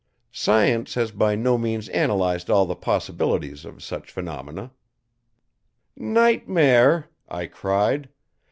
Science 0.31 0.95
has 0.95 1.11
by 1.11 1.35
no 1.35 1.59
means 1.59 1.87
analyzed 1.89 2.49
all 2.49 2.65
the 2.65 2.73
possibilities 2.75 3.65
of 3.65 3.83
such 3.83 4.09
phenomena." 4.11 4.71
"Nightmare!" 5.95 7.07
I 7.29 7.45
cried. 7.45 8.09